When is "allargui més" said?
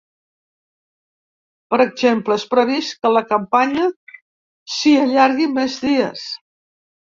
5.05-5.79